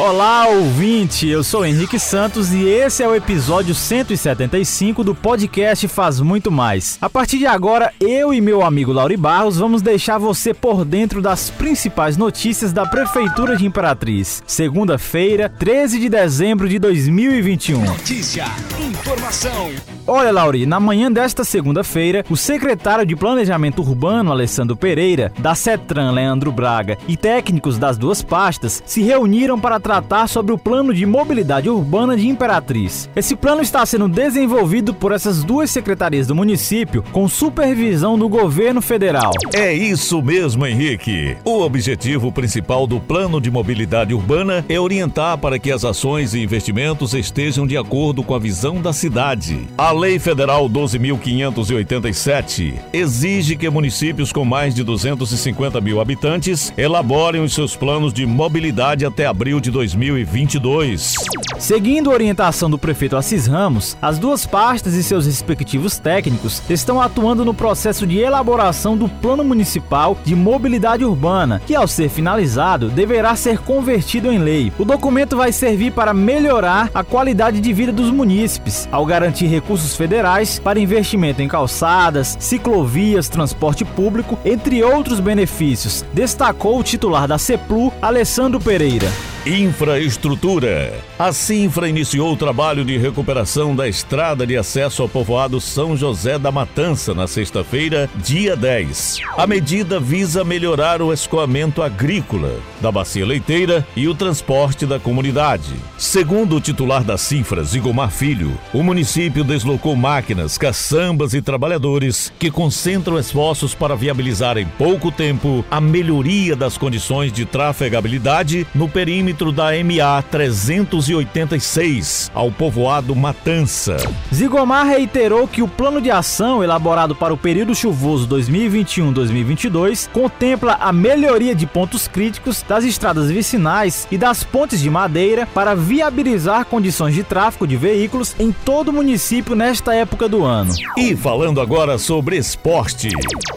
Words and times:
Olá, 0.00 0.46
ouvinte! 0.48 1.28
Eu 1.28 1.44
sou 1.44 1.62
Henrique 1.62 1.98
Santos 1.98 2.54
e 2.54 2.66
esse 2.66 3.02
é 3.02 3.06
o 3.06 3.14
episódio 3.14 3.74
175 3.74 5.04
do 5.04 5.14
podcast 5.14 5.86
Faz 5.88 6.20
Muito 6.20 6.50
Mais. 6.50 6.96
A 7.02 7.10
partir 7.10 7.36
de 7.36 7.44
agora, 7.44 7.92
eu 8.00 8.32
e 8.32 8.40
meu 8.40 8.62
amigo 8.62 8.94
Lauri 8.94 9.18
Barros 9.18 9.58
vamos 9.58 9.82
deixar 9.82 10.16
você 10.16 10.54
por 10.54 10.86
dentro 10.86 11.20
das 11.20 11.50
principais 11.50 12.16
notícias 12.16 12.72
da 12.72 12.86
Prefeitura 12.86 13.58
de 13.58 13.66
Imperatriz. 13.66 14.42
Segunda-feira, 14.46 15.50
13 15.50 16.00
de 16.00 16.08
dezembro 16.08 16.66
de 16.66 16.78
2021. 16.78 17.84
Notícia, 17.84 18.46
informação. 18.80 19.70
Olha, 20.12 20.32
Lauri, 20.32 20.66
na 20.66 20.80
manhã 20.80 21.10
desta 21.10 21.44
segunda-feira, 21.44 22.24
o 22.28 22.36
secretário 22.36 23.06
de 23.06 23.14
Planejamento 23.14 23.80
Urbano, 23.80 24.32
Alessandro 24.32 24.74
Pereira, 24.74 25.32
da 25.38 25.54
CETRAN, 25.54 26.10
Leandro 26.10 26.50
Braga, 26.50 26.98
e 27.06 27.16
técnicos 27.16 27.78
das 27.78 27.96
duas 27.96 28.20
pastas 28.20 28.82
se 28.84 29.02
reuniram 29.02 29.56
para 29.56 29.78
tratar 29.78 30.26
sobre 30.26 30.52
o 30.52 30.58
plano 30.58 30.92
de 30.92 31.06
mobilidade 31.06 31.70
urbana 31.70 32.16
de 32.16 32.26
Imperatriz. 32.26 33.08
Esse 33.14 33.36
plano 33.36 33.62
está 33.62 33.86
sendo 33.86 34.08
desenvolvido 34.08 34.92
por 34.92 35.12
essas 35.12 35.44
duas 35.44 35.70
secretarias 35.70 36.26
do 36.26 36.34
município 36.34 37.04
com 37.12 37.28
supervisão 37.28 38.18
do 38.18 38.28
governo 38.28 38.82
federal. 38.82 39.30
É 39.54 39.72
isso 39.72 40.20
mesmo, 40.20 40.66
Henrique. 40.66 41.36
O 41.44 41.60
objetivo 41.60 42.32
principal 42.32 42.84
do 42.84 42.98
plano 42.98 43.40
de 43.40 43.48
mobilidade 43.48 44.12
urbana 44.12 44.64
é 44.68 44.80
orientar 44.80 45.38
para 45.38 45.56
que 45.56 45.70
as 45.70 45.84
ações 45.84 46.34
e 46.34 46.42
investimentos 46.42 47.14
estejam 47.14 47.64
de 47.64 47.76
acordo 47.76 48.24
com 48.24 48.34
a 48.34 48.40
visão 48.40 48.82
da 48.82 48.92
cidade. 48.92 49.68
A 49.78 49.99
Lei 50.00 50.18
Federal 50.18 50.66
12.587 50.66 52.74
exige 52.90 53.54
que 53.54 53.68
municípios 53.68 54.32
com 54.32 54.46
mais 54.46 54.74
de 54.74 54.82
250 54.82 55.78
mil 55.78 56.00
habitantes 56.00 56.72
elaborem 56.74 57.42
os 57.42 57.52
seus 57.52 57.76
planos 57.76 58.10
de 58.10 58.24
mobilidade 58.24 59.04
até 59.04 59.26
abril 59.26 59.60
de 59.60 59.70
2022. 59.70 61.16
Seguindo 61.58 62.10
a 62.10 62.14
orientação 62.14 62.70
do 62.70 62.78
prefeito 62.78 63.14
Assis 63.14 63.46
Ramos, 63.46 63.94
as 64.00 64.18
duas 64.18 64.46
pastas 64.46 64.94
e 64.94 65.02
seus 65.02 65.26
respectivos 65.26 65.98
técnicos 65.98 66.62
estão 66.70 66.98
atuando 66.98 67.44
no 67.44 67.52
processo 67.52 68.06
de 68.06 68.18
elaboração 68.18 68.96
do 68.96 69.06
Plano 69.06 69.44
Municipal 69.44 70.16
de 70.24 70.34
Mobilidade 70.34 71.04
Urbana, 71.04 71.60
que, 71.66 71.74
ao 71.74 71.86
ser 71.86 72.08
finalizado, 72.08 72.88
deverá 72.88 73.36
ser 73.36 73.58
convertido 73.58 74.32
em 74.32 74.38
lei. 74.38 74.72
O 74.78 74.84
documento 74.86 75.36
vai 75.36 75.52
servir 75.52 75.92
para 75.92 76.14
melhorar 76.14 76.88
a 76.94 77.04
qualidade 77.04 77.60
de 77.60 77.70
vida 77.74 77.92
dos 77.92 78.10
munícipes, 78.10 78.88
ao 78.90 79.04
garantir 79.04 79.48
recursos 79.48 79.79
federais 79.96 80.58
para 80.58 80.78
investimento 80.78 81.42
em 81.42 81.48
calçadas, 81.48 82.36
ciclovias, 82.40 83.28
transporte 83.28 83.84
público, 83.84 84.38
entre 84.44 84.82
outros 84.82 85.20
benefícios, 85.20 86.04
destacou 86.12 86.78
o 86.78 86.84
titular 86.84 87.26
da 87.26 87.38
CEPLU, 87.38 87.92
Alessandro 88.00 88.60
Pereira. 88.60 89.08
Infraestrutura. 89.46 90.92
A 91.18 91.32
Sinfra 91.32 91.88
iniciou 91.88 92.34
o 92.34 92.36
trabalho 92.36 92.84
de 92.84 92.98
recuperação 92.98 93.74
da 93.74 93.88
estrada 93.88 94.46
de 94.46 94.54
acesso 94.54 95.00
ao 95.00 95.08
povoado 95.08 95.58
São 95.62 95.96
José 95.96 96.38
da 96.38 96.52
Matança 96.52 97.14
na 97.14 97.26
sexta-feira, 97.26 98.10
dia 98.16 98.54
10. 98.54 99.20
A 99.38 99.46
medida 99.46 99.98
visa 99.98 100.44
melhorar 100.44 101.00
o 101.00 101.10
escoamento 101.10 101.82
agrícola 101.82 102.60
da 102.82 102.92
bacia 102.92 103.24
leiteira 103.24 103.86
e 103.96 104.06
o 104.06 104.14
transporte 104.14 104.84
da 104.84 105.00
comunidade. 105.00 105.72
Segundo 105.96 106.56
o 106.56 106.60
titular 106.60 107.02
da 107.02 107.16
Sinfra, 107.16 107.64
Zigomar 107.64 108.10
Filho, 108.10 108.52
o 108.74 108.82
município 108.82 109.42
deslocou 109.42 109.96
máquinas, 109.96 110.58
caçambas 110.58 111.32
e 111.32 111.40
trabalhadores 111.40 112.30
que 112.38 112.50
concentram 112.50 113.18
esforços 113.18 113.74
para 113.74 113.96
viabilizar 113.96 114.58
em 114.58 114.66
pouco 114.66 115.10
tempo 115.10 115.64
a 115.70 115.80
melhoria 115.80 116.54
das 116.54 116.76
condições 116.76 117.32
de 117.32 117.46
trafegabilidade 117.46 118.66
no 118.74 118.86
perímetro 118.86 119.29
da 119.30 119.70
MA 119.84 120.22
386 120.22 122.32
ao 122.34 122.50
povoado 122.50 123.14
Matança. 123.14 123.96
Zigomar 124.34 124.86
reiterou 124.86 125.46
que 125.46 125.62
o 125.62 125.68
plano 125.68 126.00
de 126.00 126.10
ação 126.10 126.64
elaborado 126.64 127.14
para 127.14 127.32
o 127.32 127.36
período 127.36 127.72
chuvoso 127.74 128.26
2021-2022 128.28 130.08
contempla 130.12 130.78
a 130.80 130.92
melhoria 130.92 131.54
de 131.54 131.64
pontos 131.64 132.08
críticos 132.08 132.64
das 132.68 132.84
estradas 132.84 133.30
vicinais 133.30 134.08
e 134.10 134.18
das 134.18 134.42
pontes 134.42 134.80
de 134.80 134.90
madeira 134.90 135.46
para 135.46 135.76
viabilizar 135.76 136.66
condições 136.66 137.14
de 137.14 137.22
tráfego 137.22 137.66
de 137.66 137.76
veículos 137.76 138.34
em 138.38 138.50
todo 138.50 138.88
o 138.88 138.92
município 138.92 139.54
nesta 139.54 139.94
época 139.94 140.28
do 140.28 140.44
ano. 140.44 140.72
E 140.98 141.14
falando 141.14 141.60
agora 141.60 141.98
sobre 141.98 142.36
esporte, 142.36 143.10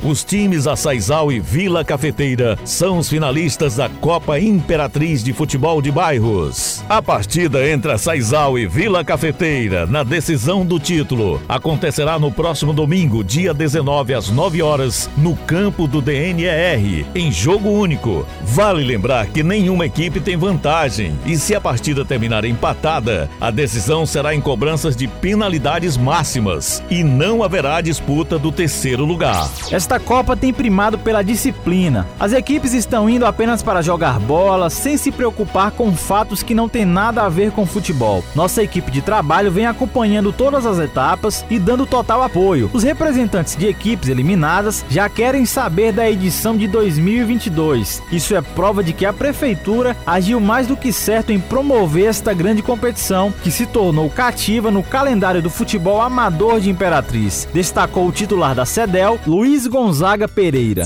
os 0.04 0.24
times 0.24 0.68
Açaizal 0.68 1.32
e 1.32 1.40
Vila 1.40 1.84
Cafeteira 1.84 2.60
são 2.64 3.00
os 3.00 3.10
finalistas 3.10 3.78
da 3.78 3.90
Copa 3.90 4.40
Imperatriz 4.40 5.24
de 5.24 5.34
Futebol 5.34 5.63
Futebol 5.64 5.82
de 5.82 5.92
Bairros. 5.94 6.84
A 6.90 7.02
partida 7.02 7.66
entre 7.66 7.90
a 7.90 7.98
Saizal 7.98 8.60
e 8.60 8.68
Vila 8.68 9.02
Cafeteira, 9.02 9.86
na 9.86 10.04
decisão 10.04 10.66
do 10.66 10.78
título, 10.78 11.42
acontecerá 11.48 12.20
no 12.20 12.30
próximo 12.30 12.74
domingo, 12.74 13.24
dia 13.24 13.54
19, 13.54 14.14
às 14.14 14.30
9 14.30 14.62
horas, 14.62 15.10
no 15.16 15.38
campo 15.38 15.88
do 15.88 16.02
DNER, 16.02 17.06
em 17.16 17.32
jogo 17.32 17.70
único. 17.70 18.26
Vale 18.42 18.84
lembrar 18.84 19.28
que 19.28 19.42
nenhuma 19.42 19.86
equipe 19.86 20.20
tem 20.20 20.36
vantagem, 20.36 21.18
e 21.26 21.38
se 21.38 21.56
a 21.56 21.62
partida 21.62 22.04
terminar 22.04 22.44
empatada, 22.44 23.30
a 23.40 23.50
decisão 23.50 24.06
será 24.06 24.36
em 24.36 24.42
cobranças 24.42 24.98
de 24.98 25.08
penalidades 25.08 25.96
máximas, 25.96 26.84
e 26.90 27.06
não 27.06 27.42
haverá 27.42 27.80
disputa 27.80 28.38
do 28.38 28.52
terceiro 28.52 29.06
lugar. 29.06 29.50
Esta 29.72 29.98
Copa 29.98 30.36
tem 30.36 30.52
primado 30.52 30.98
pela 30.98 31.24
disciplina. 31.24 32.06
As 32.20 32.34
equipes 32.34 32.74
estão 32.74 33.10
indo 33.10 33.26
apenas 33.26 33.64
para 33.64 33.82
jogar 33.82 34.20
bola, 34.20 34.70
sem 34.70 34.98
se 34.98 35.10
preocupar 35.10 35.53
preocupar 35.54 35.72
com 35.72 35.94
fatos 35.94 36.42
que 36.42 36.56
não 36.56 36.68
têm 36.68 36.84
nada 36.84 37.22
a 37.22 37.30
ver 37.30 37.52
com 37.52 37.66
futebol. 37.66 38.24
Nossa 38.36 38.64
equipe 38.64 38.90
de 38.90 39.02
trabalho 39.02 39.52
vem 39.52 39.68
acompanhando 39.68 40.34
todas 40.34 40.66
as 40.66 40.80
etapas 40.80 41.46
e 41.50 41.60
dando 41.60 41.86
total 41.86 42.24
apoio. 42.24 42.70
Os 42.74 42.84
representantes 42.84 43.56
de 43.56 43.68
equipes 43.68 44.10
eliminadas 44.10 44.84
já 44.90 45.08
querem 45.08 45.46
saber 45.46 45.94
da 45.94 46.10
edição 46.10 46.58
de 46.58 46.68
2022. 46.68 48.02
Isso 48.12 48.36
é 48.36 48.42
prova 48.42 48.84
de 48.84 48.94
que 48.94 49.06
a 49.06 49.14
prefeitura 49.14 49.96
agiu 50.06 50.40
mais 50.40 50.66
do 50.66 50.76
que 50.76 50.92
certo 50.92 51.32
em 51.32 51.40
promover 51.40 52.08
esta 52.08 52.34
grande 52.34 52.64
competição 52.64 53.32
que 53.44 53.52
se 53.52 53.68
tornou 53.68 54.10
cativa 54.10 54.72
no 54.72 54.82
calendário 54.82 55.42
do 55.42 55.50
futebol 55.50 56.02
amador 56.02 56.60
de 56.60 56.70
Imperatriz. 56.70 57.48
Destacou 57.54 58.08
o 58.08 58.12
titular 58.12 58.56
da 58.56 58.66
CEDEL, 58.66 59.20
Luiz 59.28 59.68
Gonzaga 59.68 60.28
Pereira. 60.28 60.84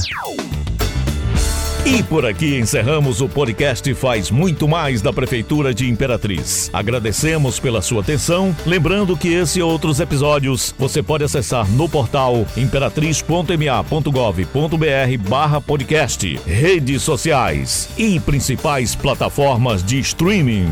E 1.87 2.03
por 2.03 2.25
aqui 2.25 2.57
encerramos 2.57 3.21
o 3.21 3.29
podcast 3.29 3.93
Faz 3.93 4.29
Muito 4.29 4.67
Mais 4.67 5.01
da 5.01 5.13
Prefeitura 5.13 5.73
de 5.73 5.89
Imperatriz. 5.89 6.69
Agradecemos 6.73 7.61
pela 7.61 7.81
sua 7.81 8.01
atenção, 8.01 8.53
lembrando 8.65 9.15
que 9.15 9.29
esse 9.29 9.59
e 9.59 9.61
outros 9.61 10.01
episódios 10.01 10.75
você 10.77 11.01
pode 11.01 11.23
acessar 11.23 11.65
no 11.71 11.87
portal 11.87 12.45
imperatriz.ma.gov.br 12.57 15.29
barra 15.29 15.61
podcast, 15.61 16.37
redes 16.45 17.03
sociais 17.03 17.87
e 17.97 18.19
principais 18.19 18.93
plataformas 18.93 19.81
de 19.81 19.97
streaming. 19.99 20.67